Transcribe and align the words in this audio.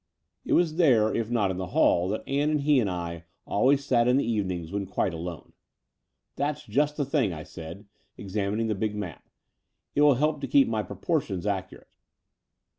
It 0.43 0.53
was 0.53 0.77
there, 0.77 1.13
if 1.13 1.29
not 1.29 1.51
in 1.51 1.57
the 1.57 1.67
hall, 1.77 2.09
that 2.09 2.27
Ann 2.27 2.49
and 2.49 2.61
he 2.61 2.79
and 2.79 2.89
I 2.89 3.25
always 3.45 3.85
sat 3.85 4.07
in 4.07 4.17
the 4.17 4.25
evenings, 4.25 4.71
when 4.71 4.87
quite 4.87 5.13
alone. 5.13 5.53
"That's 6.35 6.65
just 6.65 6.97
the 6.97 7.05
thing," 7.05 7.33
I 7.33 7.43
said, 7.43 7.85
examining 8.17 8.65
the 8.65 8.73
big 8.73 8.95
map. 8.95 9.29
"It 9.93 10.01
will 10.01 10.15
help 10.15 10.41
to 10.41 10.47
keep 10.47 10.67
my 10.67 10.81
proportions 10.81 11.45
accurate." 11.45 11.91